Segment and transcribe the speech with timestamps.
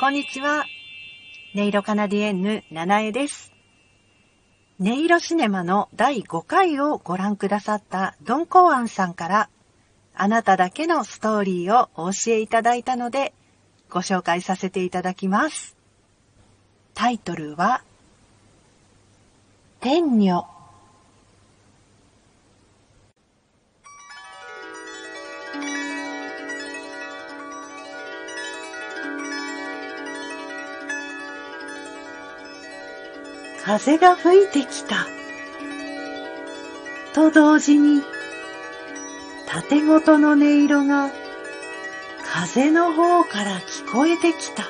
[0.00, 0.64] こんにちは。
[1.54, 3.52] 音色カナディエンヌ、七重です。
[4.80, 9.50] 音色シネマの第5回をご覧くださったドンコワンさんから、
[10.14, 13.34] あなただけのストーリーをお教えいただいたので、
[13.90, 15.76] ご紹介させていただきます。
[16.94, 17.82] タイトルは、
[19.80, 20.59] 天女。
[33.64, 35.06] 風が吹いてきた。
[37.12, 38.02] と同時に、
[39.46, 41.10] 縦ごとの音色が
[42.24, 44.64] 風の方から聞こえてきた。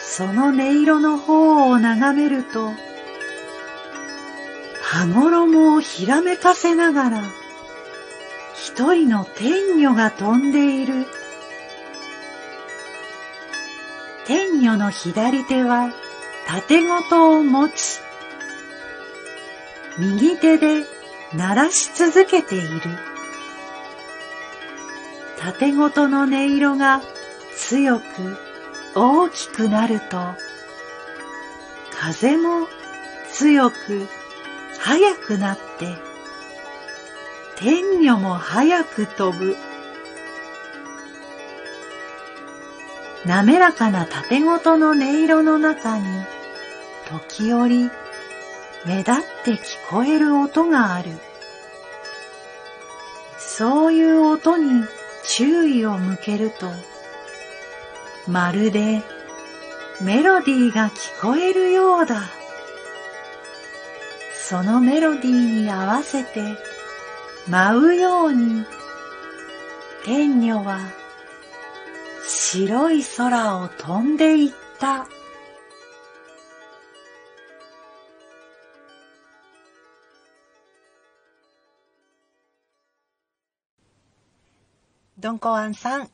[0.00, 2.70] その音色の方を眺めると、
[4.82, 7.22] 羽衣をひらめかせながら、
[8.54, 11.06] 一人の天女が飛んでいる。
[14.24, 15.92] 天女の左手は
[16.46, 18.00] 縦ごとを持ち、
[19.98, 20.84] 右手で
[21.34, 22.80] 鳴らし続けている。
[25.40, 27.02] 縦ごとの音色が
[27.56, 28.04] 強く
[28.94, 30.18] 大きくなると、
[31.90, 32.68] 風も
[33.32, 34.06] 強く
[34.78, 35.96] 速くなって、
[37.56, 39.56] 天女も速く飛ぶ。
[43.24, 46.04] 滑らかな縦ごとの音色の中に、
[47.08, 47.90] 時折
[48.84, 49.14] 目立っ
[49.44, 49.58] て聞
[49.90, 51.12] こえる音がある。
[53.38, 54.84] そういう音に
[55.24, 56.68] 注意を向けると、
[58.26, 59.02] まるで
[60.00, 62.22] メロディーが聞こえるようだ。
[64.34, 66.56] そのメロディーに合わせて
[67.48, 68.64] 舞うように、
[70.04, 70.80] 天女は
[72.34, 75.06] 白い空を飛んでいった。
[85.18, 86.10] ドンコワンさん、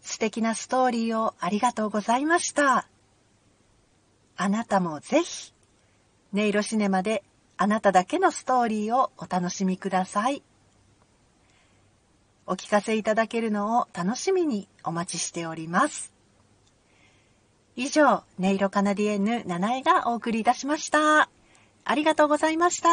[0.00, 2.88] 素敵なストーリーをありがとうございました。
[4.36, 5.52] あなたもぜひ、
[6.32, 7.22] 音色シネマで
[7.58, 10.42] あなただけのストーリーをお楽しみください。
[12.46, 16.12] お聞かせいただけるのを楽しみにお待ちしております。
[17.74, 21.28] 以上、音色カナディエンヌ7位がお送りいたしました。
[21.84, 22.88] ありがとうございました。